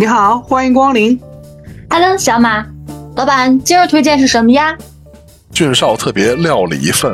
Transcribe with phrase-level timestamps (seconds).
[0.00, 1.20] 你好，欢迎光临。
[1.90, 2.66] Hello，小马，
[3.16, 4.74] 老板，今日推荐是什么呀？
[5.52, 7.12] 俊少特别料理一份。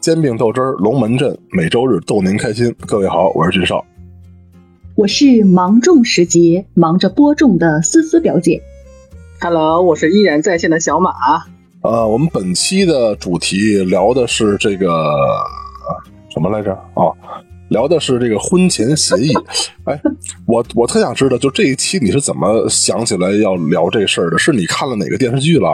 [0.00, 2.76] 煎饼豆汁儿，龙门阵，每周日逗您开心。
[2.86, 3.82] 各位好，我是俊少。
[4.94, 8.60] 我是芒种时节忙着播种的思思表姐。
[9.40, 11.14] Hello，我是依然在线的小马。
[11.82, 15.14] 呃，我们本期的主题聊的是这个
[16.28, 16.72] 什么来着？
[16.94, 17.14] 哦，
[17.68, 19.32] 聊的是这个婚前协议。
[19.86, 20.00] 哎，
[20.44, 24.38] 我我特想知道，就这一期你是怎么想起来要聊这事儿的？
[24.38, 25.70] 是你看了哪个电视剧了？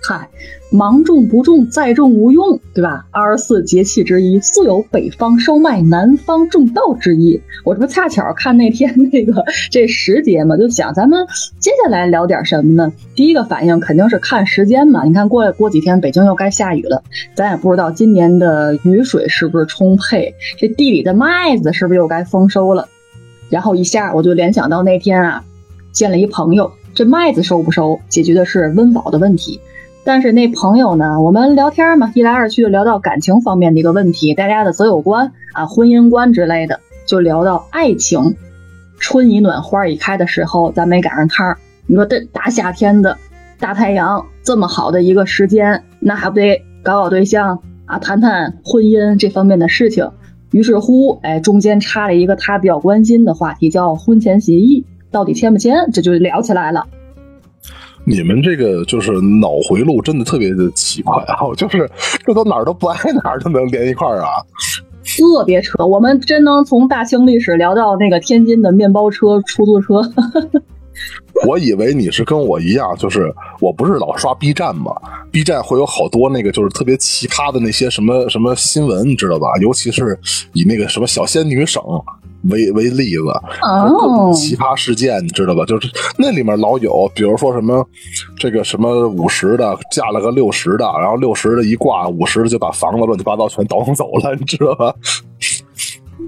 [0.00, 0.28] 嗨，
[0.70, 3.06] 芒种不种，再种无用，对吧？
[3.10, 7.40] 二十四节气之一，素有北方收麦，南方种稻之意。
[7.64, 11.26] 我这不恰巧看那天那个这时节嘛，就想咱们
[11.58, 12.92] 接下来聊点什么呢？
[13.16, 15.04] 第一个反应肯定是看时间嘛。
[15.04, 17.02] 你看过过几天北京又该下雨了，
[17.34, 22.88] 咱也不知道今年的雨水是不是充沛，这地里的麦子是不是又该丰收了？
[23.50, 25.44] 然后一下我就联想到那天啊，
[25.90, 29.60] 见了一朋友，这麦子收不收，解决的是温饱的问题。
[30.08, 38.34] 但是那朋友呢，我们聊天嘛，一来二去就聊到感情方面的一个问题，大家的择友观啊、婚姻观之类的，就聊到爱情。
[38.98, 41.58] 春已暖花已开的时候，咱没赶上趟。
[41.86, 43.18] 你说这大夏天的，
[43.60, 50.10] 大太阳这么好的一个时间，那还不得搞搞对象啊，谈谈婚姻这方面的事情。
[50.52, 55.90] 于是乎，哎，中间插了一个他比较关心的话题，叫婚前协议，到底签不签？
[55.92, 56.86] 这就聊起来了。
[58.08, 61.36] 你们这个就是脑回路真的特别的奇怪啊！
[61.54, 61.88] 就是
[62.24, 64.28] 这都哪儿都不挨哪儿都能连一块儿啊！
[65.04, 70.00] 特别扯，我们真能从大清历史聊到那个天津的面包车、出租车。
[71.46, 74.92] 我以为你是跟我一样，就是我不是老刷 B 站嘛
[75.30, 79.46] ，B 站会有好多那个就是特别奇葩的那些什么什么新闻，你知道吧？
[79.62, 80.18] 尤其是
[80.52, 81.82] 以那个什么小仙女省
[82.50, 83.24] 为为例子，
[84.34, 85.64] 奇葩事件，你知道吧？
[85.64, 85.88] 就是
[86.18, 87.86] 那里面老有，比如说什么
[88.36, 94.94] 这个什么五十的嫁了个六十的，然后六十的一挂，五十的就把房子乱七八糟全倒腾走了，你知道吧？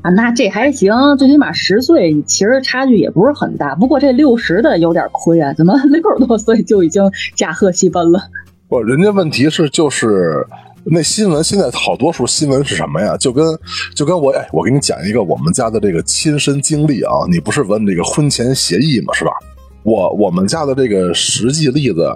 [0.03, 3.75] 啊，那这还行，最起码十岁，其实差距也不是很大。
[3.75, 7.03] 不过这六十的有点亏啊，怎么六十多岁就已经
[7.37, 8.21] 驾鹤西奔了？
[8.69, 10.47] 不，人家问题是就是
[10.85, 13.17] 那新闻现在好多数新闻是什么呀？
[13.17, 13.45] 就跟
[13.95, 17.13] 就跟我哎，我给你讲一个我们家的这个亲身经历啊。
[17.31, 19.31] 你不是问这个婚前协议嘛，是吧？
[19.83, 22.11] 我我们家的这个实际例子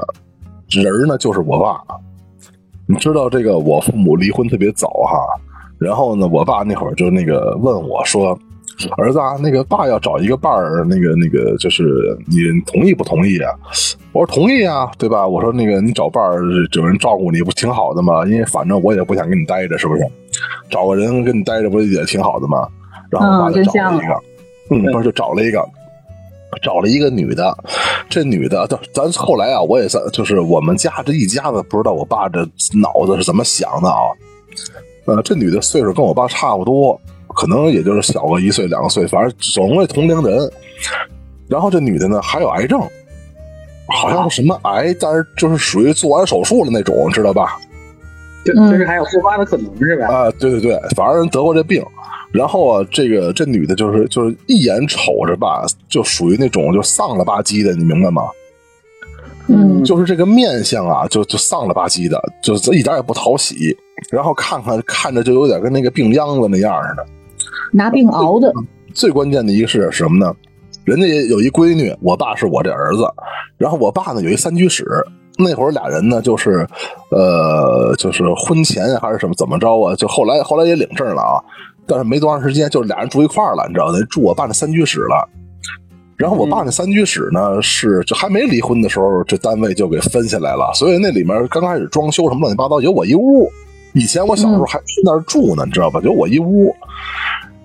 [0.70, 1.80] 人呢，就是我爸。
[2.86, 5.18] 你知道这个我父母离婚特别早哈。
[5.78, 8.38] 然后呢，我爸那会儿就那个问我说
[8.96, 11.84] ：“儿子啊，那个爸要找一个伴儿，那个那个就是
[12.26, 13.50] 你同意不同意啊？”
[14.14, 16.40] 我说：“同意啊，对吧？”我说：“那个你找伴儿
[16.72, 18.24] 有人照顾你不挺好的吗？
[18.24, 20.02] 因为反正我也不想跟你待着，是不是？
[20.70, 22.66] 找个人跟你待着不也挺好的吗？”
[23.10, 24.14] 然后我爸就找了一个，
[24.70, 25.62] 嗯，不是就找了一个，
[26.62, 27.56] 找了一个女的。
[28.08, 32.40] 这女的，咱后来啊，我也算就是我们家这一家子，不知道我爸这
[32.80, 33.98] 脑子是怎么想的啊。
[35.06, 36.98] 呃，这女的岁数跟我爸差不多，
[37.34, 40.50] 可能也就是小个一岁两岁，反正总归同龄人。
[41.48, 42.80] 然后这女的呢还有癌症，
[43.94, 47.58] 好像是什么癌，但是就是属于做完手术了那种，知道吧？
[48.44, 50.06] 就就是还有复发的可能是吧？
[50.06, 51.82] 啊，对对对，反正得过这病。
[52.32, 58.22] 然后啊，这个这女的就是就是一眼瞅着吧，就属于那种就丧了吧唧的，你明白吗？
[59.46, 63.76] 嗯，就是这个面相啊，就就丧了吧唧的，就一点也不讨喜。
[64.10, 67.06] 然后看看看着就有点跟那个病秧子那样似的，
[67.72, 68.52] 拿病熬的。
[68.92, 70.34] 最关键的一个是什么呢？
[70.84, 73.06] 人家也有一闺女，我爸是我这儿子，
[73.58, 74.84] 然后我爸呢有一三居室。
[75.36, 76.64] 那会儿俩人呢，就是
[77.10, 79.92] 呃，就是婚前还是什么怎么着啊？
[79.96, 81.42] 就后来后来也领证了啊，
[81.88, 85.28] 但是没多长时间，就是俩人住一块儿了，你知道的，住我爸那三居室了。
[86.16, 93.50] 然后我爸那三居室呢，是就还没离婚的时候，这单位就给分下来了，所以那里面刚开始装修什么乱七八糟，有我一屋。
[93.94, 96.00] 以前我小时候还去那儿住呢，你知道吧？
[96.04, 96.72] 有我一屋。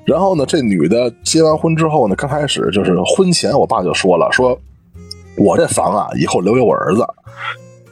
[0.10, 4.60] 然后呢，这女的结完婚之后呢，刚开始就是婚前，我爸就说了，说
[5.38, 7.06] 我这房啊，以后留给我儿子。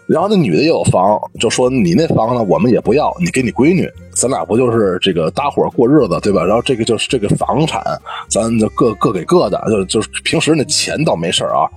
[0.07, 6.45] 然后那女的也有房，就说你那房呢，我们也不要，你给你闺女，咱俩不就是这个搭伙过日子，对吧？
[6.45, 7.83] 然后这个就是这个房产，
[8.29, 11.67] 咱就各各给各的，就就是平时那钱倒没事啊。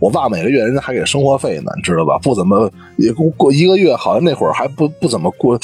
[0.00, 2.18] 我爸每个月人家还给生活费呢，你知道吧？
[2.22, 5.58] 不怎么也过一个月，好像那会儿还不不怎么过，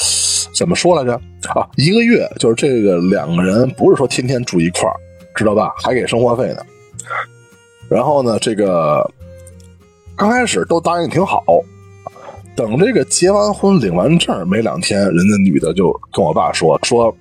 [0.57, 1.13] 怎么说来着
[1.53, 1.67] 啊？
[1.75, 4.95] 一个月就是这个两个人不是说天天住一块儿，
[5.35, 5.75] 知道吧？
[5.77, 6.57] 还给生活费呢。
[7.87, 9.07] 然后呢，这个
[10.15, 11.43] 刚开始都答应挺好。
[12.55, 17.13] 等这个结完婚领完证没两天，人家女的就跟我爸说说，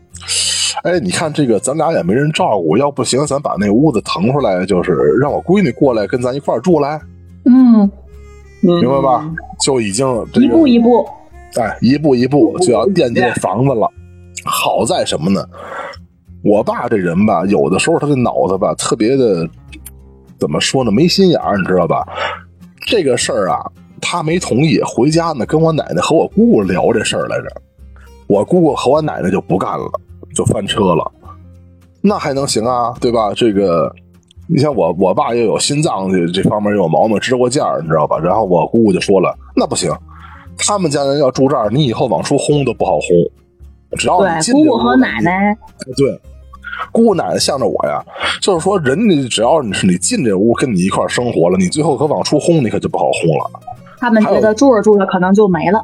[0.85, 7.01] 哎，你看这个咱俩也没人照顾，要不行，咱把那屋子腾出来，就是让我闺女过来跟咱一块儿住来，
[7.45, 7.91] 嗯，
[8.61, 9.29] 明白吧？
[9.61, 11.09] 就已经、这个、一步一步，
[11.57, 13.91] 哎，一步一步就要惦记这房子了。
[14.45, 15.45] 好在什么呢？
[16.45, 19.49] 我爸这人吧，有的时候他的脑子吧特别的，
[20.39, 20.93] 怎么说呢？
[20.93, 22.07] 没心眼儿，你知道吧？
[22.87, 23.65] 这个事儿啊，
[24.01, 24.81] 他没同意。
[24.83, 27.45] 回家呢，跟我奶奶和我姑姑聊这事儿来着。
[28.27, 29.91] 我姑姑和我奶奶就不干了，
[30.35, 31.13] 就翻车了。
[32.01, 32.95] 那还能行啊？
[33.01, 33.33] 对吧？
[33.35, 33.95] 这个，
[34.47, 38.19] 你像我，我爸又有心脏这这方面又有毛病，支过架儿，你知道吧？
[38.19, 39.91] 然后我姑姑就说了，那不行，
[40.57, 43.09] 他们家人要住这儿，你以后往出轰都不好轰。
[43.99, 45.57] 只要你，姑姑和奶奶，
[45.97, 46.19] 对，
[46.93, 48.05] 姑姑奶奶向着我呀，
[48.41, 53.51] 就是说，人家只要你是你进这屋跟你一块生活了，你最后可往出轰，你可就不好轰了。
[54.05, 55.83] 他们觉得住着住着可能就没了。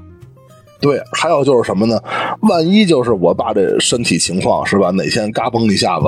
[0.78, 1.98] 对，还有就是什么呢？
[2.42, 4.90] 万一就是我爸这身体情况是吧？
[4.90, 6.04] 哪天嘎嘣一下子，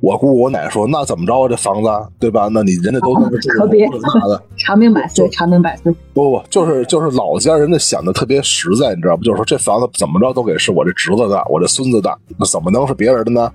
[0.00, 1.48] 我姑姑我奶说那怎么着啊？
[1.48, 2.48] 这房子对吧？
[2.50, 4.42] 那你人家都在这住可别着啥的？
[4.58, 5.94] 长命百岁，长命百岁。
[6.12, 9.22] 不不，就是就是老家人家想的特别实在，你知道不？
[9.22, 13.48] 就是说这房子怎么着都给是我这侄子的，我这孙子的，那怎么能是别人的呢？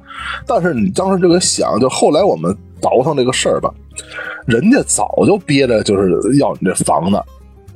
[0.48, 3.70] 但是你当时这个想，就后来我们倒腾这个事儿吧，
[4.46, 7.22] 人家早就憋着就是要你这房子，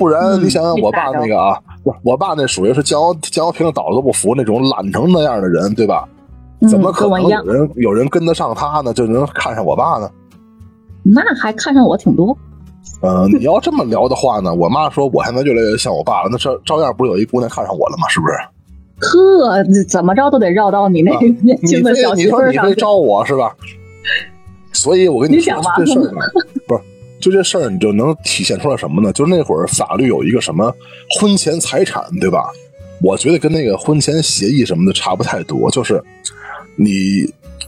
[0.03, 6.05] 不然嗯你想想我爸那个啊，我我爸那属于是酱油酱油瓶倒了都不服那种懒成那样的人，对吧？
[6.69, 8.91] 怎么嗯，可能有，人有人跟得上他呢？
[8.93, 10.09] 就能看上我爸呢？
[11.03, 12.37] 那还看上我挺多。
[13.01, 18.09] 呃，你要这么聊的话呢，我妈说我现在越来越像我爸了，那照照样不是有一姑娘看上我了吗？
[18.09, 18.33] 是不是？
[18.99, 22.57] 呵，怎么着都得绕到你那个 年你轻的小媳妇儿上去。
[22.59, 23.55] 说你非招我是吧？
[24.73, 25.99] 所以我跟你说这事
[26.67, 26.81] 不是
[27.23, 29.13] 就这事儿，你就能体现出来什么呢？
[29.13, 30.73] 就是那会儿法律有一个什么
[31.19, 32.49] 婚前财产，对吧？
[33.01, 36.03] 我觉得跟那个婚前协议什么的差不太多，就是
[36.75, 37.25] 你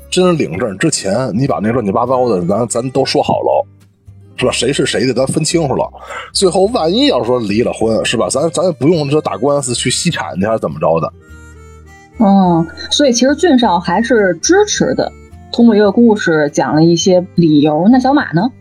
[0.10, 3.66] 真领证之前，你把那乱七八糟的咱咱都说好了。
[4.38, 4.52] 是吧？
[4.52, 5.90] 谁是谁的，咱分清楚了。
[6.34, 8.28] 最后万一要说离了婚，是吧？
[8.30, 11.14] 咱咱也不用这打官司去析产去，还是怎么着的？
[12.20, 15.10] 嗯，所以其实俊少还是支持的。
[15.54, 17.88] 通过一个故事讲了一些理由。
[17.90, 18.52] 那小马呢？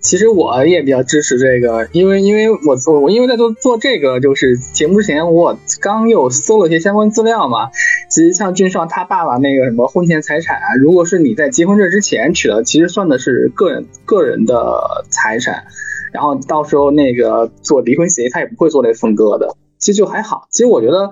[0.00, 7.70] 其实我也比较支持这个，因为因为我做我因为在做做这个就是节目之前，我刚又搜了一些相关资料嘛。
[8.08, 15.64] 其实像俊少他爸爸那个什么婚前财产啊，如果是你在结婚证之前取的，其实算的是个人个人的财产，
[16.12, 20.48] 然后到时候那个做离婚协议，他也不会做那分割的，其实就还好。
[20.50, 21.10] 其实我觉得。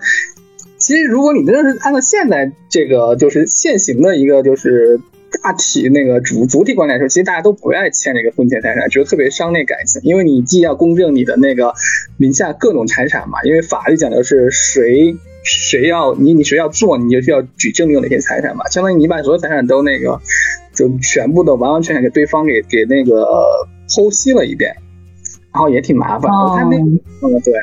[0.81, 5.01] 其实，如果你真的是按照现在这个就是现行的一个就是
[5.43, 11.75] 大体那个主主体观来说，其实大家都不爱签这个婚前财产，觉得特别伤那感情，因为你既要公证你的那个
[12.17, 20.21] 名下各种财产嘛，因为法律讲的是谁谁要你你谁要做，你就需要举证你有哪些财产嘛，相当于你把所有财产都那个
[20.75, 23.27] 就全部的完完全全给对方给给那个
[23.89, 24.75] 剖析了一遍，
[25.53, 26.39] 然后也挺麻烦的。
[26.39, 27.55] 我看那嗯对。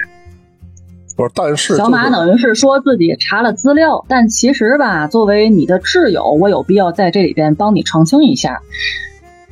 [1.15, 8.61] 不是，但是、就是、小马等于是说自己查了资料，但其实吧，作为你的挚友，我有必要在这里边帮你澄清一下，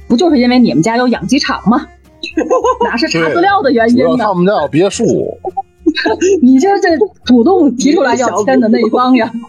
[0.08, 1.88] 不就是因为你们家有养鸡场吗？
[2.86, 4.18] 哪是查资料的原因呢？
[4.18, 5.38] 他们家有别墅，
[6.42, 6.90] 你这这
[7.26, 9.32] 主动提出来要签的那一方呀。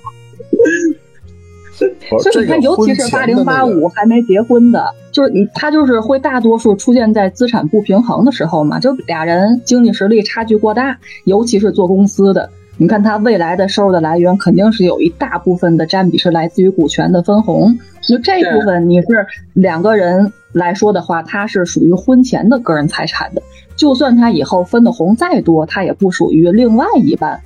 [2.23, 19.09] 所以你看，尤其是八零八五还没结婚的，就是你他就是会大多数出现在资产不平衡的时候嘛，就俩人经济实力差距过大，尤其是做公司的，你看他未来的收入的来源肯定是有一大部分的占比是来自于股权的分红，就这部分你是
[19.55, 23.43] 两个人来说的话，他是属于婚前的个人财产的，
[23.75, 27.41] 就算他以后分的红再多，他也不属于另外一半。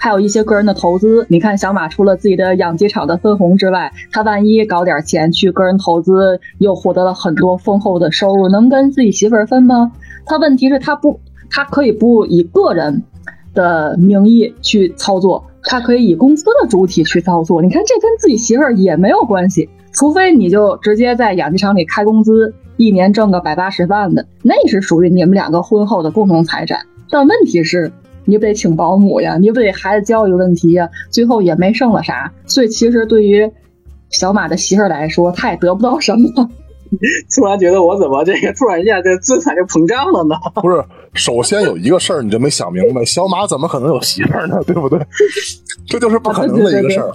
[0.00, 9.90] 还有一些个人的投资，你看小马除了自己的养鸡场的分红之外，他万一搞点钱去个人投资，又获得了很多丰厚的收入，能跟自己媳妇分吗？
[10.24, 11.18] 他问题是，他不，
[11.50, 13.02] 他可以不以个人
[13.54, 17.60] 的名义去操作，他可以以公司的主体去操作。
[17.60, 26.86] 你看，这跟自己媳妇儿也没有关系，除非你就直接在养鸡场里开工资，一年挣个百八十万的，那是属于你们两个婚后的共同财产。
[27.10, 27.90] 但问题是。
[28.28, 33.50] 你不得请保姆呀，你不得孩子教育问题呀，最后也没剩了啥，所以其实对于
[34.10, 36.28] 小马的媳妇儿来说，他也得不到什么。
[37.34, 40.36] 突然觉得我怎么这个突然一下这资产就膨胀了呢？
[40.62, 44.62] 不是，首先有一个事儿你就没想明白，小马怎么可能有媳妇儿呢？
[44.66, 44.98] 对不对？
[45.86, 47.10] 这就是不可能的一个事儿。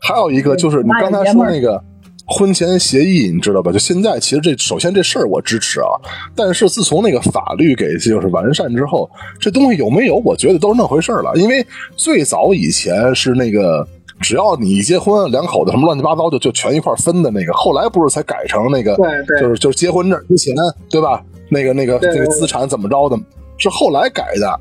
[0.00, 1.82] 还有一个就是你刚才说那个
[2.26, 3.70] 婚前协议，你知道吧？
[3.70, 5.88] 就现在，其实这首先这事儿我支持啊，
[6.34, 11.32] 但是自从那个法律给就是完善之后，这东西有没有，我觉得都是那回事儿了。
[11.36, 11.64] 因为
[11.96, 13.86] 最早以前是那个，
[14.20, 20.54] 只要你一结婚，两口子什么乱七八糟就就全一块分的那个，后来不是才改成那个，对对，就是就是结婚证之前，
[20.88, 21.22] 对吧？
[21.50, 23.18] 那个那个对对这个资产怎么着的，
[23.58, 24.60] 是后来改的。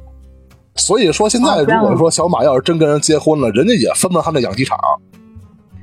[0.76, 4.78] 所以说，现在如果说小马要是真跟人结婚了，人家也分了他那养鸡场。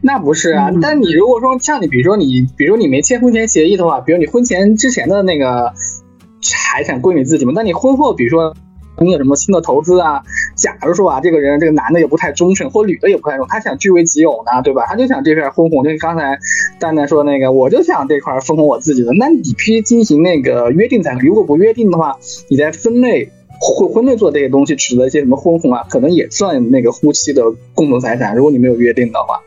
[0.02, 5.73] 那不是啊，嗯但你如果说像你，比如说你，比如说你没签婚前协议的话，比如你婚前之前的那个
[6.40, 8.54] 财产归你自己嘛，那你婚后，比如说
[8.99, 10.23] 你有什么新的投资啊，
[10.57, 14.87] 假如说啊，这个人这个男的也不太忠诚，或女的也不太忠，他想据为己有呢，对吧？
[14.87, 16.38] 他就想这片分红，就是刚才
[16.78, 22.16] 蛋蛋说那个，我就想这块分红我自己的，那你必须进行那个约定才可以，如果不约定的话，
[22.49, 23.33] 你在分类。
[23.61, 27.43] 婚婚内做这些东西，指的一些什么婚红啊，可能也算那个夫妻的
[27.75, 28.35] 共同财产。
[28.35, 29.40] 如果你没有约定的话，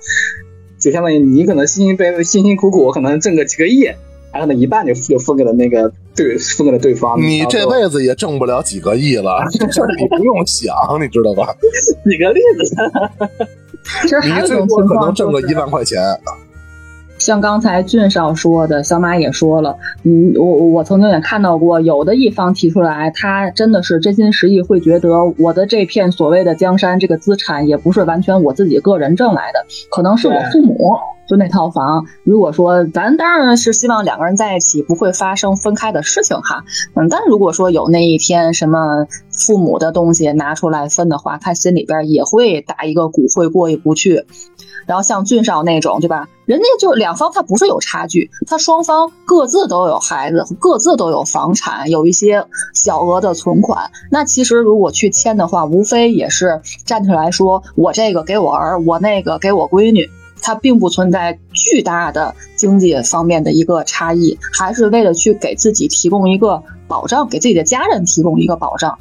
[0.79, 3.85] 就相当于你可能辛辛苦辛辛苦苦，可能挣个几个亿，
[4.31, 7.19] 然后呢一半就就分给了那个对分给了对方。
[7.19, 11.55] 你这辈子也挣不了几个亿了， 这事你不用想，你知道吧？
[12.05, 12.75] 举个例子，
[14.27, 15.99] 你最多可能挣个一万块钱。
[17.23, 30.75] 像刚才俊少说的，小马也说了，嗯，我我曾经也看到过，有的一方提出来，他真的是真心实意，会觉得我的这片所谓的江山，这个资产也不是完全我自己个人挣来的，可能是我父母
[31.27, 32.05] 就那套房。
[32.23, 36.63] 如果说咱当然是希望两个人在一起不会发生分开的事情哈，
[36.95, 44.25] 嗯，但如果说有那一天什么父母的东西拿出来分的话，他心里边也会打一个骨灰过意不去。
[44.85, 46.27] 然后像俊少那种，对吧？
[46.45, 53.91] 人家就两方，他不是有差距，他双方各自都有孩子，各自都有房产，有一些小额的存款。
[54.11, 60.09] 那其实如果去签的话，无非也是站出来说，我这个给我儿，我那个给我闺女。
[60.43, 68.99] 它并不存在巨大的经济方面的一个差异，还是为了去给自己提供一个保障，给自己的家人提供一个保障。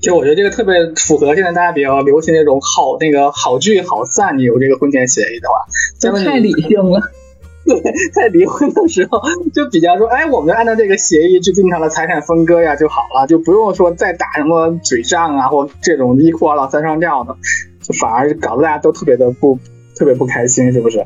[0.00, 5.54] 就我觉得这个特别符合现在大家比较流行那种好那个好聚好散，你有这个婚前协议的话，
[5.98, 7.00] 这相当于太理性了。
[7.66, 7.78] 对
[8.14, 9.20] 在离婚的时候
[9.52, 17.36] 就比较说，哎，我们按照这个协议去正常的财产分割呀就好了，就不用说再打什么嘴仗啊或这种一哭二闹三上吊的，
[17.82, 19.58] 就反而搞得大家都特别的不
[19.94, 21.04] 特别不开心，是不是？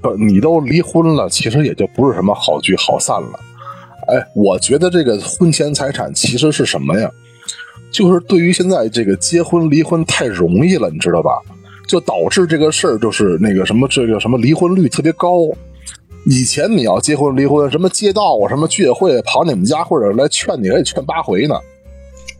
[0.00, 3.40] 不，你都离婚了，其实也就不是什么好聚好散了。
[4.08, 7.10] 哎，我觉得这个婚前财产其实是什么呀？
[7.92, 11.40] 就是对于现在这个结婚离婚太容易了，你知道吧？
[11.88, 15.48] 就导致这个事儿就是那个什么这个什么离婚率特别高。
[16.24, 21.54] 以前你要结婚离婚，什么街道啊、什么居委会跑你们家或者来劝你，还得劝八回呢。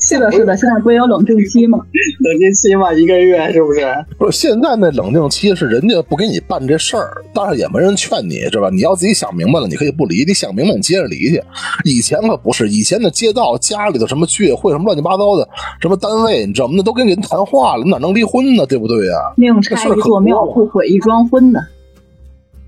[0.00, 1.78] 是的，是的，现在不也有冷静期吗？
[2.20, 3.80] 冷静期嘛，一个月是不是？
[4.18, 8.70] 不是，现在那冷静期是人家不给你办这事儿，但是也没人劝你，是吧？
[8.70, 11.42] 你要自己想明白了，你可以不离；你想明白，你接着离去。
[11.84, 15.46] 以前可不是，以前的街道、家里头什么居委会、什么乱七八糟的，
[15.80, 16.74] 什么单位，你知道吗？
[16.76, 18.64] 那都跟人谈话了，哪能离婚呢？
[18.66, 19.14] 对不对呀？
[19.36, 21.60] 宁拆一座庙，不毁一桩婚呢。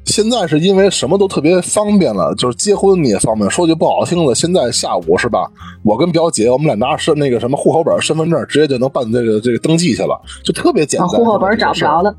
[0.05, 3.49] 现在是因为什么都特别方便了，就是结婚你也方便。
[3.49, 5.49] 说句不好听的，现在下午是吧？
[5.85, 11.09] 我跟表姐，我们俩拿身那个什么户口本、身份证，直接就能办这个这个登记去了，就特别简单。
[11.09, 12.15] 啊，户口本找不着了，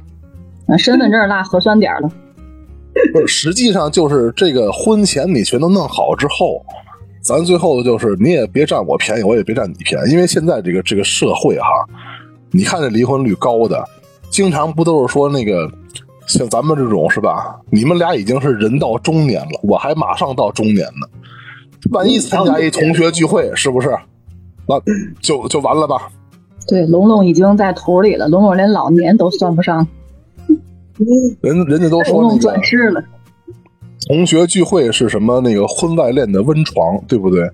[0.68, 2.10] 啊，身份证落核酸点了。
[3.12, 6.66] 不是，实际上就是这个婚前你全都弄好之后，
[7.22, 11.68] 咱最后就是你也别占我便宜，我也别占你便宜，因为现在这个这个社会哈，
[12.50, 13.84] 你看这离婚率高的，
[14.30, 15.70] 经常不都是说那个。
[16.28, 17.60] 像咱们这种是吧？
[17.70, 21.08] 你们俩已经是人到中年了，我还马上到中年呢。
[21.92, 23.90] 万一参加一同学聚会，是不是？
[24.68, 24.82] 那
[25.22, 26.10] 就就完了吧？
[26.68, 29.86] 对，龙龙已经在土里了，龙龙连老年都算不上。
[31.42, 33.04] 人人家都说龙龙转世了。
[34.08, 35.42] 同学聚会是什么？
[35.42, 37.50] 那个婚外恋的温床，对不对？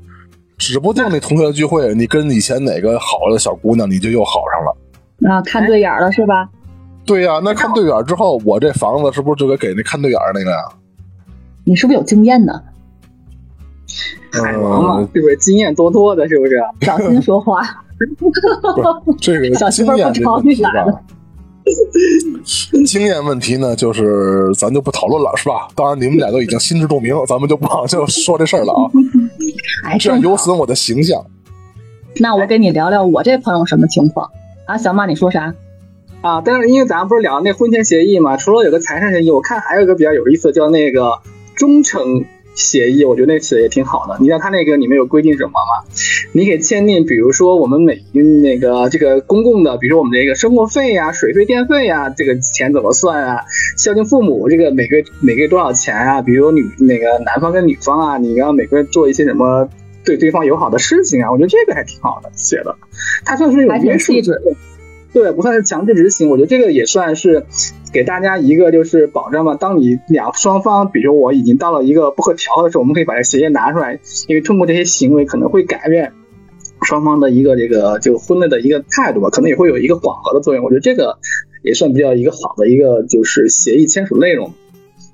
[0.57, 5.33] 指不定那同学聚会，你跟以前哪个好的小姑娘，你就又好上了。
[5.33, 6.49] 啊，看对眼了是吧？
[7.09, 10.57] 对呀、那看对眼之后，我这房子是不是就得给那看对眼那个呀？
[11.63, 12.53] 你是不是有经验呢？
[14.31, 16.61] 海王嘛嗯，，是不是经验多多的，是不是？
[16.81, 17.63] 小心说话。
[19.19, 21.01] 这个 小媳经验妇儿不吵这问题你来了吧？
[22.85, 25.67] 经验问题呢，就是咱就不讨论了，是吧？
[25.73, 28.85] 当然，你们俩都已经心知肚明， 咱们就不往就说这事儿了啊，
[29.85, 30.21] 哎，这样。
[30.21, 31.25] 有损我的形象。
[32.17, 34.29] 那我给你聊聊我这朋友什么情况
[34.65, 34.77] 啊？
[34.77, 35.51] 小马，你说啥？
[36.21, 41.19] 啊，但是因为咱不是聊那婚前协议嘛，除了有个财产协议，我看还有一个比较有意思的，叫那个
[41.55, 44.17] 忠诚协议，我觉得那写的也挺好的。
[44.19, 45.87] 你知道他那个里面有规定什么吗？
[46.33, 48.03] 你可以签订，比如说我们每
[48.41, 53.45] 那个这个公共的，比如说我们这个生活费呀、水费电费呀，这个钱怎么算啊？
[53.77, 56.21] 孝敬父母这个每个月每个月多少钱啊？
[56.21, 59.69] 比如女那个男方跟女方啊，你要每个月做一些什么
[60.03, 61.31] 对对方友好的事情啊？
[61.31, 62.75] 我觉得这个还挺好的写的，
[63.23, 64.33] 他算是有约束细致。
[65.11, 67.45] 对，不算是强制执行，我觉得这个也算是
[67.91, 69.55] 给大家一个就是保障吧。
[69.55, 76.13] 当你两双方，比如我已经到了一个不可调和的时候，我们可以把这协议拿出来，因为通过这些行为可能会改变
[76.83, 80.63] 双方的一个这个就婚内的一个态度吧，可能也会有一个缓和的作用。
[80.63, 81.17] 我觉得这个
[81.63, 84.53] 也算比较一个好的一个就是协议签署内容。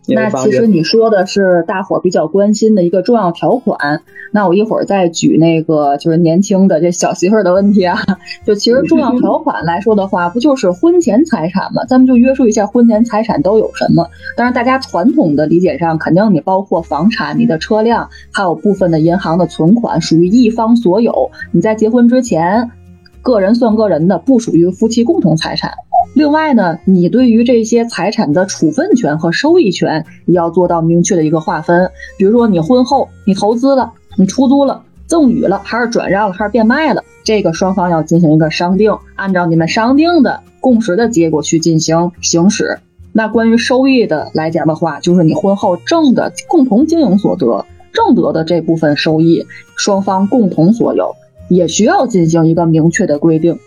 [0.10, 4.02] 那其实你说的是大伙儿比较关心的一个重要条款。
[4.32, 7.98] 那我一会儿再举那个就是年轻的这小媳妇儿的问题啊。
[8.46, 11.86] 就其实重要条款来说的话，不就是婚前财产吗？
[11.86, 14.08] 咱们就约束一下婚前财产都有什么。
[14.36, 21.32] 当然，大家传统的理解上，肯定你包括房产、你的车辆，还有部分的银行的存款，属于一方所有。
[21.52, 22.70] 你在结婚之前，
[23.22, 25.72] 个人算个人的，不属于夫妻共同财产。
[26.16, 31.92] 另外呢，你对于这些财产的处分权和收益权也要做到明确的一个划分。
[32.18, 42.80] 比如说，你婚后你投资了，你出租了，赠与了，还是转让了，还是变卖了，这个双方要进行一个商定，按照你们商定的共识的结果去进行行使。
[43.12, 49.46] 那关于收益的来讲的话，就是你婚后挣的共同经营所得，挣得的这部分收益，
[49.76, 51.14] 双方共同所有，
[51.50, 53.60] 也需要进行一个明确的规定。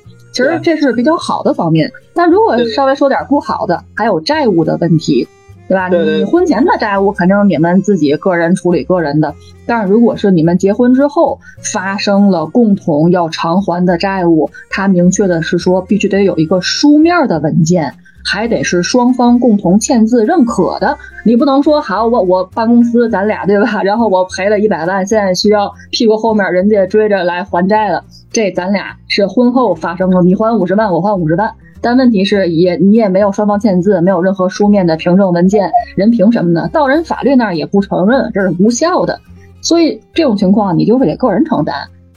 [0.44, 5.26] 其实这是比较好的方面，但如果稍微说点不好的，还有债务的问题，
[5.68, 5.88] 对吧？
[5.88, 9.34] 对对你婚前的债务肯定你们自己个人处理个人的，
[9.66, 11.38] 但是如果是你们结婚之后
[11.72, 17.94] 发生了共同要偿还的债务，它明确的是说必须得有一个书面的文件。
[18.30, 23.82] 还得是双方共同签字认可的，你不能说好我我办公司咱俩对吧？
[23.82, 28.04] 然后我赔了一百万，现在需要屁股后面人家追着来还债了，
[28.38, 31.52] 这咱俩是婚后发生的，你还五十万，我还五十万。
[31.80, 36.70] 但问题是也你也没有双方签字，没有任何书面的凭证文件，人凭什么呢？
[36.72, 39.18] 到人法律那儿也不承认，这是无效的。
[39.60, 41.74] 所以这种情况你就是得个人承担，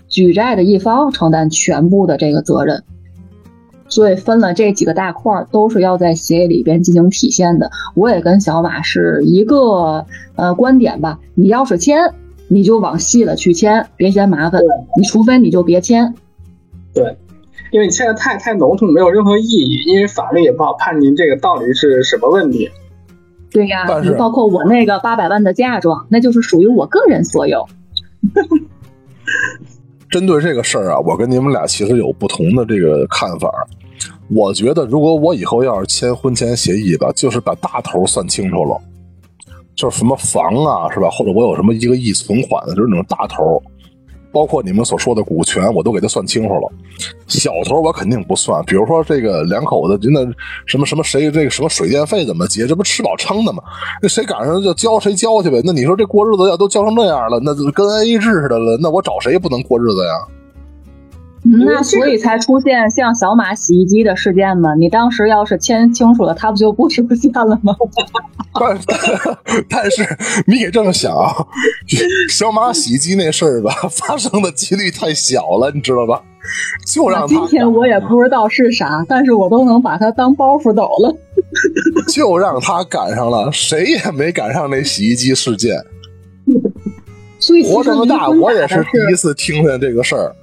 [0.09, 2.83] 举债的一方承担全部的这个责任。
[3.89, 7.71] 所以分了这几个大块儿，都是要在协议里边进行体现的。
[7.95, 10.05] 我也跟小马是一个
[10.35, 12.13] 呃观点吧，你要是签，
[12.53, 14.61] 你就往细了去签，别嫌麻烦。
[14.97, 16.13] 你除非你就别签。
[16.93, 17.15] 对，
[17.71, 22.69] 因为你签的太太笼统，没有任何意义，因为法律也不好判定这个到底是什么问题。
[23.51, 23.87] 对呀，
[24.17, 27.65] 包括我那个八百万的嫁妆，那就是属于我个人所有。
[30.11, 33.49] 针对这个事儿啊，我跟你们俩其实有不同的这个看法。
[34.27, 38.77] 我觉得，如果我以后要是签婚前协议吧，就是把大头算清楚了，
[39.81, 41.09] 就是什么房啊，是吧？
[41.09, 43.59] 或者我有什么一个亿存款的，就是那种大头，
[44.31, 46.71] 包括你们所说的股权，我都给他算清楚了。
[47.25, 50.21] 小头我肯定不算，比如说这个两口子那
[50.67, 53.63] 什么什么谁这个什么水电费怎么结，这不吃饱撑的吗？
[54.03, 55.59] 那谁赶上就交谁交去呗。
[55.63, 60.13] 那你说这过日子要都交成那样了，那就跟 A 制似的了，那我找谁也不能过日子呀？
[61.43, 64.75] 那所以才出现像小马洗衣机的事件嘛？
[64.75, 67.75] 你当时要是签清楚了，它不就不出现了吗？
[68.53, 68.79] 但
[69.69, 70.05] 但是
[70.45, 71.33] 你也这么想啊，
[72.29, 76.21] 小马洗衣机那事儿吧，发生的几率太小了，你知道吧？
[76.85, 81.15] 就让他今天我也不知道是啥，但是我都能把它当包袱抖了。
[82.09, 85.83] 就让他赶上了，谁也没赶上那洗衣机事件。
[87.71, 90.35] 活这么大，我也是第一次听见这个事儿。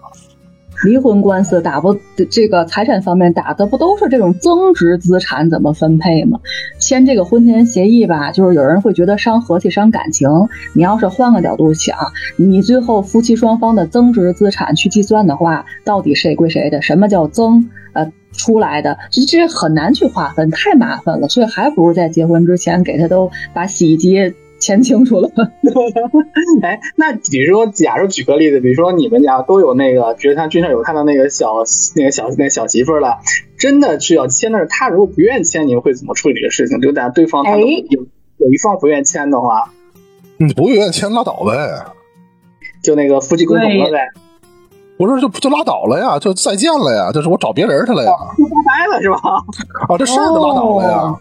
[0.85, 1.97] 离婚官司打不
[2.31, 6.38] 这个财产方面打的不都是这种增值资产怎么分配吗？
[6.79, 10.29] 签这个婚前协议吧，就是有人会觉得伤和气、伤感情。
[10.75, 11.97] 你要是换个角度想，
[12.37, 16.81] 你最后夫妻双方的增值资产去计算的话，到底谁归谁的？
[16.83, 17.71] 什么叫增？
[17.95, 21.29] 呃，出来的这这很难去划分，太麻烦了。
[21.29, 25.31] 所以还不如在结婚之前给他都把洗衣机签清楚了。
[26.62, 31.55] 哎，那比如说，假如举个例子，比如说你们家都有那个，比如他君上有看到那个小
[31.97, 33.18] 那个小那个小媳妇了，
[33.59, 36.81] 真的是要签的是他，如果不愿意签，你们会怎么处理这个事情？
[36.81, 38.07] 就大家对方他都哎有
[38.38, 39.71] 有一方不愿意签的话，
[40.38, 41.85] 你不愿意签拉倒呗，
[42.83, 44.09] 就那个夫妻共同了呗，
[44.97, 49.18] 不是就就拉倒了呀，就再见了呀，就是我找别人去了呀，就拜拜了是吧？
[49.88, 51.16] 啊，这事儿就拉倒了呀。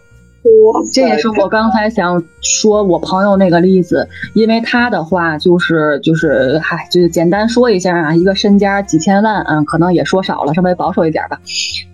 [0.92, 11.38] 这也是我刚才想说我朋友那个例子，因为他的话就是就是嗨，就是简单说一下啊，一个身家几千万，嗯，可能也说少了，稍微保守一点吧。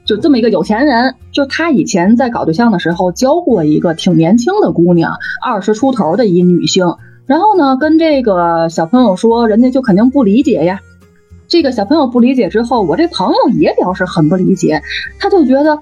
[0.05, 10.81] 就这么一个有钱人，就他以前在搞对象的时候交过一个挺年轻的姑娘，二十出头的一女性，然后呢，跟这个小朋友说，人家就肯定不理解呀。
[11.47, 14.83] 这个小朋友不理解之后，我这朋友也表示很不理解，
[15.19, 15.79] 他就觉得，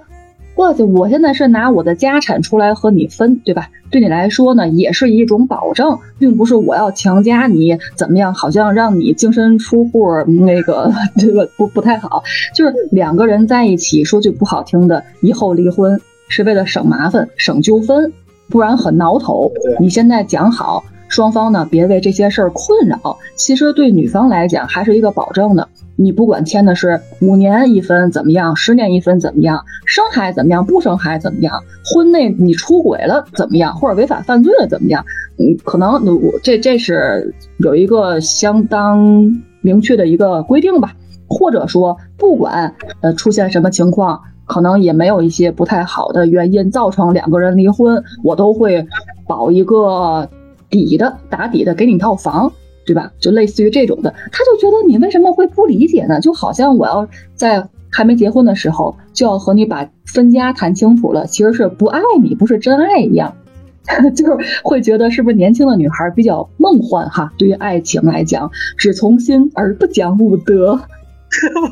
[0.62, 3.68] 我去，我现在是拿我的家产出来和你分，对吧？
[3.90, 10.08] 对你来说呢，也是一种保证，并不是我要强加你怎么样，好像让你净身出户，
[10.46, 12.22] 那个这个不不太好。
[12.54, 18.12] 就是两个人在一起，说句不好听的，以后离婚是为了省麻烦、省纠纷，
[18.48, 19.50] 不然很挠头。
[19.80, 20.84] 你现在讲好。
[21.12, 23.18] 双方呢，别为这些事儿困扰。
[23.36, 25.68] 其实对女方来讲，还是一个保证的。
[25.96, 31.52] 你不管签的是五年一分怎么样，十年一分怎么样，生孩怎么样，不生孩怎么样，
[31.84, 35.04] 婚内你出轨了怎么样，或者违法犯罪了怎么样？
[35.38, 40.94] 嗯，可能我这这是有一个相当明确的一个规定吧。
[41.28, 48.86] 或者说，不管呃出现什么情况，可能也没有一些不太好的原因造成两个人离婚，我都会
[49.26, 50.26] 保一个。
[50.72, 52.52] 底的打底的给你套房，
[52.84, 53.12] 对吧？
[53.20, 56.18] 就类似于这种的，他就觉得你为什么会不理解呢？
[56.20, 63.36] 就好像我要在还没结婚的时候就要和你把分家谈清楚了，其实是不爱你，不是真爱一样，
[64.16, 67.30] 就是会觉得是不是年轻的女孩比较梦幻哈？
[67.36, 70.80] 对于爱情来讲，只从心而不讲武德。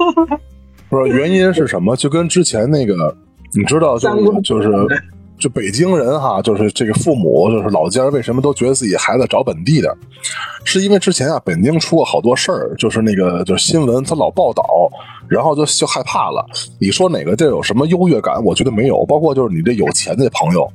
[0.90, 1.96] 不是原因是什么？
[1.96, 2.94] 就跟之前那个，
[3.56, 4.68] 你知道，就是就是。
[5.40, 9.96] 就北京人哈，就是这个父母，就是老家为什么都觉得自己孩子找本地的，
[10.62, 14.62] 是因为之前啊，北京出过好多事儿，就是那个就是新闻他老报道，
[15.28, 16.46] 然后就就害怕了。
[16.78, 18.44] 你说哪个地儿有什么优越感？
[18.44, 19.04] 我觉得没有。
[19.06, 20.70] 包括就是你这有钱的朋友，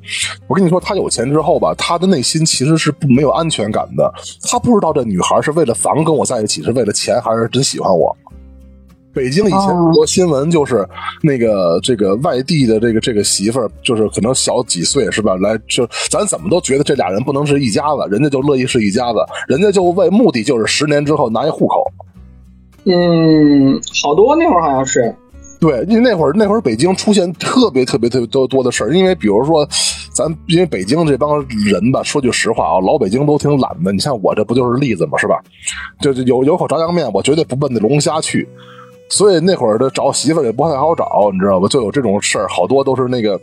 [0.48, 4.12] 我跟你说，他有钱之后吧，他的内心其实是不没有安全感的。
[4.42, 8.14] 他不知道这女孩是为了房跟我在一起，是为了钱，还是真喜欢我。
[9.16, 10.86] 北京以前很多新闻就是
[11.22, 15.34] 那个这个外地的这个这个媳妇儿，就是可能小几岁是吧？
[15.36, 21.90] 来就咱怎么都觉得这俩人不能是一家子，人家就乐意是一家子，人家就为目的就是十年之后拿一户口。
[22.84, 25.12] 嗯，好多那会儿好像是，
[25.58, 29.66] 对，因为那会儿那会儿北京出现特别特别特别多多的事儿，因为比如说
[30.12, 33.90] 咱因为北京这帮人吧，说句实话啊，老北京都挺懒的。
[33.92, 35.16] 你像我这不就是例子嘛？
[35.16, 35.40] 是吧？
[36.02, 38.46] 就有有口炸酱面，我绝对不奔那龙虾去。
[39.08, 41.68] 所以那会儿的找媳妇也不太好找，你知道吧？
[41.68, 43.40] 就有这种事儿，好多都是那个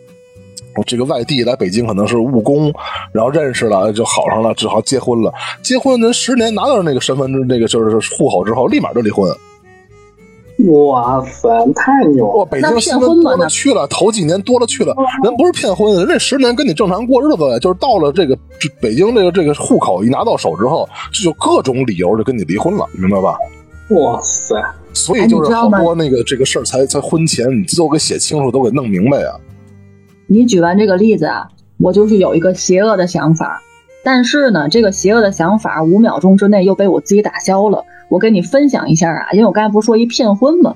[0.85, 2.73] 这个外地来北京，可能是务工，
[3.11, 5.33] 然后认识了就好上了，只好结婚了。
[5.61, 9.31] 结婚人十年拿到那个身份证，那个就是户口之后，立马就离婚。
[10.69, 12.45] 哇塞，太牛了！
[12.45, 14.95] 北京新闻多了去了，头几年多了去了。
[15.23, 18.37] 人不是骗婚，人这十年跟你正常过日子，就是到了这个
[18.79, 23.35] 北京这个这个户口一拿到手之后，就各种理由就跟你离婚了，明白吧？
[23.93, 24.55] 哇塞！
[24.93, 29.35] 所以就是好多那个这个事儿才才婚前你都给写清楚，都给弄明白啊。
[30.27, 33.61] 你举完这个例子啊，我就是有一个邪恶的想法，
[34.03, 37.83] 但是呢，这个邪恶的想法五秒钟之内又被我自己打消了。
[38.09, 40.75] 我跟你分享一下啊，因为我刚才不是说一骗婚吗？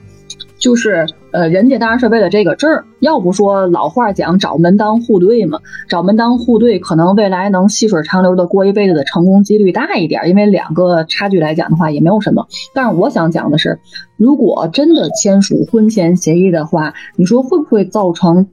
[0.59, 12.47] 就是呃，人家当然是为了这个证儿，要不说老话讲找门当户对嘛，找门当户对，可能未来能细水长流的过一辈子的成功几率大一点，因为两个差距来讲的话也没有什么。
[12.73, 13.79] 但是我想讲的是，
[14.17, 18.47] 如果真的签署婚前协议的话，你说会不会造成？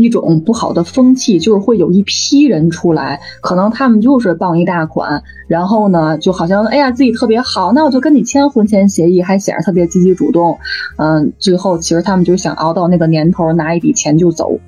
[0.00, 10.58] 一种不好的风气，就是会有一批人出来，可能他们就是傍一大款，然后呢，就好像哎呀自己特别好，那我就跟你签婚前协议，还显得特别积极主动，
[10.96, 14.58] 嗯，最后其实他们就想熬到那个年头，拿一笔钱就走。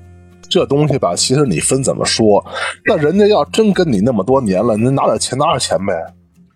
[0.47, 2.45] 这东西吧，其实你分怎么说，
[2.85, 5.93] 那人家要真跟你那么多年了，你拿点钱拿点钱呗，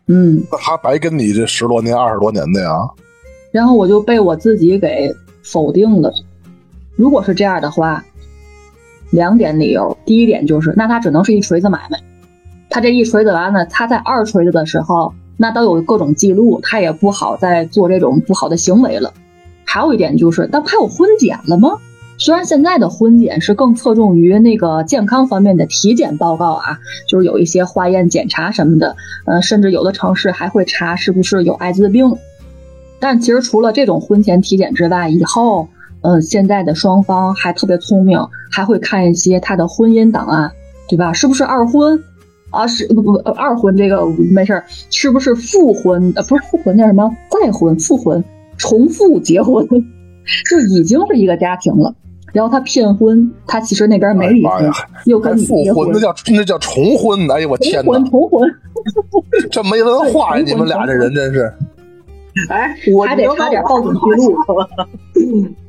[0.06, 2.70] 嗯，那还白跟你这十多年二十多年的呀。
[3.52, 5.12] 然后我就被我自己给
[5.42, 6.14] 否定了。
[6.96, 8.04] 如果是这样的话。
[9.10, 12.00] 两点理由，第一点就是，那他只能是一锤子买卖，
[12.70, 19.14] 他这一锤子完了，他在二锤子的时候，那都有各种记录，他也不好再做这种不好的行为了。
[19.64, 21.78] 还有一点就是，那他有婚检了吗？
[22.18, 32.14] 虽然现在的婚检是更侧重于那个健康方面的体检报告啊，就是有一些化验检查什么的，呃，甚至有的城市还会查是不是有艾滋病。
[33.00, 35.70] 但其实除了这种婚前体检之外，以后。
[36.02, 38.20] 嗯，现在的双方还特别聪明，
[38.52, 40.52] 还会看一些他的婚姻档案，
[40.88, 41.12] 对吧？
[41.12, 42.02] 是不是二婚
[42.52, 42.66] 啊？
[42.68, 46.14] 是不不二婚这个没事儿，是不是复婚？
[46.16, 48.24] 呃，不是复婚，叫什么再婚、复婚、
[48.58, 49.68] 重复结婚，
[50.50, 51.94] 就已经是一个家庭了。
[52.34, 54.70] 然后他骗婚，他其实那边没离婚，
[55.06, 57.30] 又跟你结婚，那叫那叫重婚。
[57.32, 57.94] 哎呦我天哪！
[57.94, 58.50] 重婚重婚，
[59.50, 60.44] 这没文化呀！
[60.46, 61.52] 你们俩这人真是，
[62.50, 62.76] 哎，
[63.08, 64.36] 还得差点报警记录。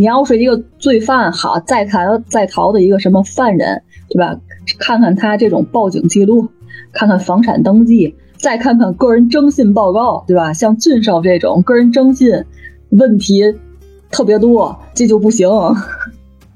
[0.00, 4.34] 你要是一个罪犯，好在逃在逃的一个什么犯人，对吧？
[4.78, 6.48] 看看他这种报警记录，
[6.90, 10.54] 看看房产登记，再看看个人征信报告，对吧？
[10.54, 12.32] 像俊少这种个人征信
[12.92, 13.42] 问题
[14.10, 15.46] 特别多，这就不行。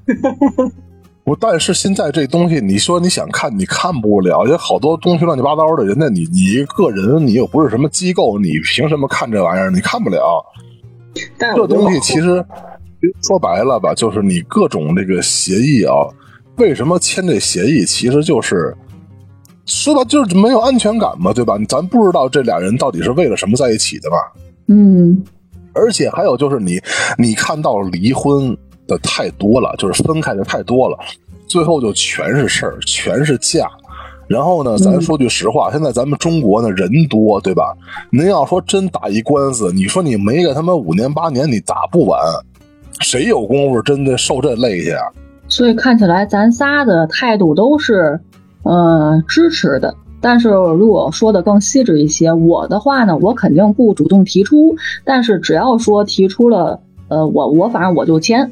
[1.23, 5.85] 不，但是现在这东西，你说你想看，你看不了，有好多东西乱七八糟的。
[5.85, 9.69] 人家你你一个人，你又不是什么机构，你凭什么看这玩意儿？
[9.69, 10.43] 你看不了。
[11.37, 12.43] 但这东西其实
[13.21, 15.93] 说白了吧，就是你各种这个协议啊，
[16.57, 17.85] 为什么签这协议？
[17.85, 18.75] 其实就是
[19.65, 21.57] 说吧，就是没有安全感嘛，对吧？
[21.67, 24.15] 咱不知道这俩人到底是为了什么在一起的吧。
[24.67, 25.23] 嗯，
[25.73, 26.79] 而且还有就是你
[27.17, 28.57] 你看到离婚。
[28.87, 30.95] 的太多了，就是分开的太多了，
[31.47, 33.67] 最后就全是事儿，全是架。
[34.27, 37.75] 然后呢，咱说句实话，现在咱们中国呢人多，对吧？
[38.11, 42.21] 您要说真打一官司，你说你没个他妈五年八年，你打不完，
[43.01, 45.03] 谁有功夫真的受这累去啊？
[45.47, 48.19] 所以看起来咱仨的态度都是，
[48.63, 49.95] 呃，支持的。
[50.21, 58.51] 但是如果说的更细致一些，我的话呢，我肯定不主动提出，但是只要说提出了，呃，我我反正我就签。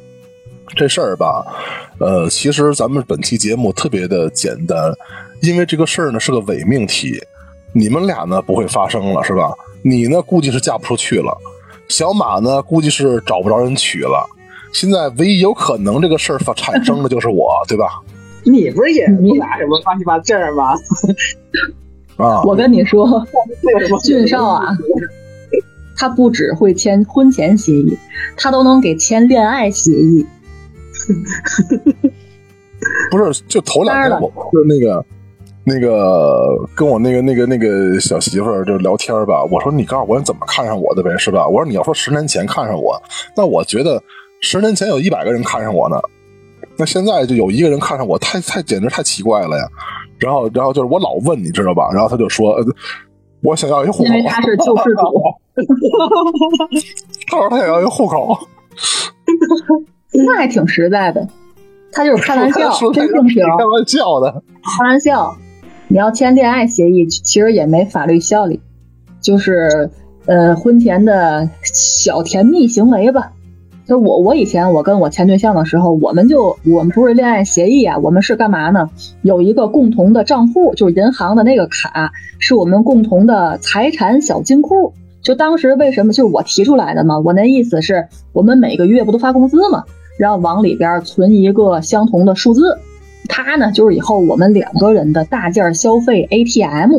[0.76, 1.46] 这事儿吧，
[2.00, 4.78] 呃，其实咱们本期节目特别的简单，
[5.42, 7.20] 因为这个事儿呢是个伪命题，
[7.74, 9.52] 你们俩呢不会发生了，是吧？
[9.82, 11.36] 你呢估计是嫁不出去了，
[11.94, 14.28] 小马呢估计是找不着人娶了，
[14.74, 18.02] 现在唯一有可能这个事儿发产生的就是我，对吧？
[18.44, 20.74] 你不是也不拿什么乱七八糟吗？
[22.18, 22.42] 啊！
[22.46, 23.24] 我跟你说，
[24.02, 24.76] 俊少啊，
[25.96, 27.96] 他不只会签婚前协议，
[28.38, 30.26] 他都能给签恋爱协议。
[33.12, 35.06] 不是，就头两天我就那个
[35.66, 36.46] 那个
[36.76, 39.44] 跟我那个那个那个小媳妇儿就聊天吧。
[39.46, 41.48] 我说你告诉我你怎么看上我的呗，是吧？
[41.48, 43.02] 我说你要说十年前看上我，
[43.36, 44.02] 那我觉得
[44.42, 45.98] 十年前有一百个人看上我呢，
[46.76, 49.66] 那现在就有一个人看上我，太太简直太奇怪了呀。
[50.20, 51.90] 然后然后就是我老问你知道吧？
[51.94, 52.58] 然后他就说
[53.42, 55.02] 我想要一户口，因为他是救世主。
[57.28, 58.38] 他说他想要一户口。
[60.26, 61.26] 那还挺实在的，
[61.92, 63.44] 他就是开玩笑， 真性情。
[63.58, 64.44] 开玩笑的，
[64.78, 65.36] 开玩笑。
[65.88, 68.60] 你要签恋爱协议，其实也没法律效力，
[69.22, 69.90] 就是
[70.26, 73.34] 呃婚前的小甜蜜行为吧。
[73.86, 78.90] 就我我以前我跟我前对象的时候，我们就我们不是恋爱协议啊，我们是干嘛呢？
[79.22, 84.94] 有一个共同的账户，就是银行的那个卡，是我们共同的财产小金库。
[85.22, 87.20] 就当时为什么就是我提出来的嘛？
[87.20, 89.84] 我那意思是我们每个月不都发工资嘛？
[90.18, 92.78] 然后往里边存一个相同的数字，
[93.28, 96.92] 它呢就是以后我们两个人的大件消费 ATM。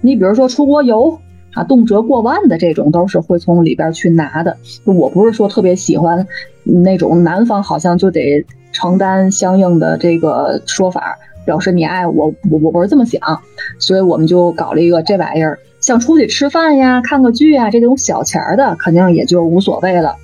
[0.00, 1.18] 你比如说出国游
[1.52, 4.56] 啊，动辄过万的这种都是会从里边去拿的。
[4.84, 6.26] 我不是说特别喜欢
[6.62, 13.20] 那种男方好像就得承担相应的这个说法，表示你爱我，我我不是这么想，
[13.78, 20.16] 所以我们就搞了一个这玩意儿，像出去吃饭呀、看个剧啊这种小钱的，肯定也就无所谓了。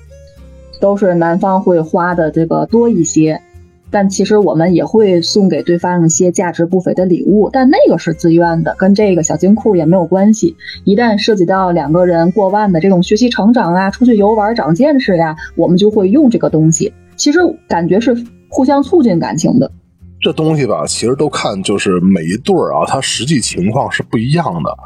[0.79, 3.41] 都是男方会花的这个多一些，
[3.89, 10.55] 但其实我们也会送给对方一些价值不菲的礼物，但那个是自愿的，跟这个小金库也没有关系。
[10.83, 16.93] 一旦涉及到两个人过万的这种学习成长啊，出去游玩长见识呀，我们就会用这个东西。
[17.15, 18.15] 其实感觉是
[18.49, 19.71] 互相促进感情的。
[20.19, 24.77] 这东西吧，其实都看就是每一对儿啊，他实际情况是不一样的。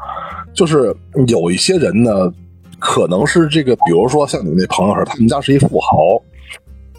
[0.54, 0.94] 就是
[1.26, 2.32] 有一些人呢。
[2.84, 6.20] 可能是这个，比如说像你那朋友是，他们家是一富豪，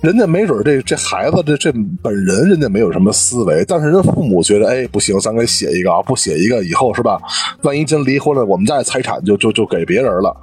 [0.03, 7.17] 人家没准这这孩子这这本人人家没有什么思维，但是人父母觉得，哎，不行，咱给写一个啊，不写一个以后是吧？
[7.61, 10.35] 万一真离婚了，我们家的财产就就就给别人了，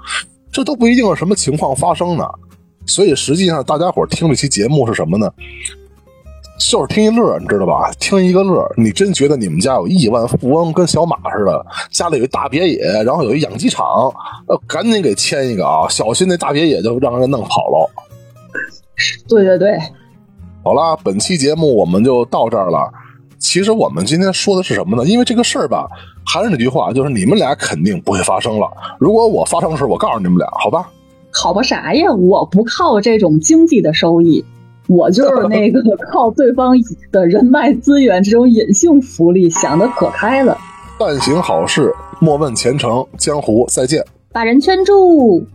[0.51, 2.25] 这都不一定是什么情况发生呢。
[2.87, 5.31] 所以实际上，大家伙听这期节目是什么呢？
[6.59, 7.93] 就是听一乐，你知道吧？
[8.01, 13.85] 听一个乐，你真觉得你们家有亿万富翁，跟小马似的，家里有一大别野，然后有一养鸡场，
[14.47, 15.87] 呃，赶紧给签一个啊！
[15.91, 17.91] 小心那大别野就让人弄跑了。
[19.29, 19.79] 对对对，
[20.63, 22.91] 好了，本期节目我们就到这儿了。
[23.39, 25.05] 其实我们今天说的是什么呢？
[25.09, 25.89] 因为这个事儿吧，
[26.27, 28.71] 还是那句话，就是你们俩肯定不会发生了。
[28.99, 30.91] 如果我发生事，我告诉你们俩，好吧？
[31.33, 32.13] 好吧啥呀？
[32.13, 34.45] 我不靠这种经济的收益。
[34.89, 35.81] 我就是那个
[36.13, 36.75] 靠对方
[37.13, 40.59] 的人脉资源这种隐性福利想的可开了。
[40.99, 43.07] 但行好事，莫问前程。
[43.17, 44.05] 江湖再见。
[44.33, 45.47] 把人圈住。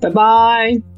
[0.00, 0.91] 拜拜。